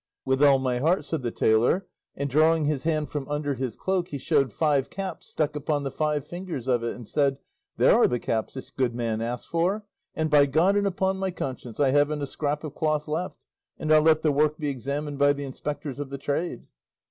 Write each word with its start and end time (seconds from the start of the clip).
"With 0.25 0.41
all 0.43 0.57
my 0.57 0.79
heart," 0.79 1.05
said 1.05 1.21
the 1.21 1.29
tailor; 1.29 1.85
and 2.15 2.27
drawing 2.27 2.65
his 2.65 2.85
hand 2.85 3.11
from 3.11 3.27
under 3.29 3.53
his 3.53 3.75
cloak 3.75 4.07
he 4.07 4.17
showed 4.17 4.51
five 4.51 4.89
caps 4.89 5.29
stuck 5.29 5.55
upon 5.55 5.83
the 5.83 5.91
five 5.91 6.25
fingers 6.25 6.67
of 6.67 6.83
it, 6.83 6.95
and 6.95 7.07
said, 7.07 7.37
"there 7.77 7.93
are 7.93 8.07
the 8.07 8.17
caps 8.19 8.55
this 8.55 8.71
good 8.71 8.95
man 8.95 9.21
asks 9.21 9.45
for; 9.45 9.85
and 10.15 10.31
by 10.31 10.47
God 10.47 10.75
and 10.75 10.87
upon 10.87 11.17
my 11.17 11.29
conscience 11.29 11.79
I 11.79 11.91
haven't 11.91 12.23
a 12.23 12.25
scrap 12.25 12.63
of 12.63 12.73
cloth 12.73 13.07
left, 13.07 13.45
and 13.77 13.93
I'll 13.93 14.01
let 14.01 14.23
the 14.23 14.31
work 14.31 14.57
be 14.57 14.69
examined 14.69 15.19
by 15.19 15.33
the 15.33 15.45
inspectors 15.45 15.99
of 15.99 16.09
the 16.09 16.17
trade." 16.17 16.65